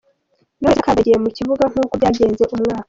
Knowless 0.59 0.79
ntiyakandagiye 0.79 1.17
mu 1.23 1.29
kibuga 1.37 1.63
nkuko 1.71 1.93
byagenze 1.99 2.43
umwaka. 2.55 2.79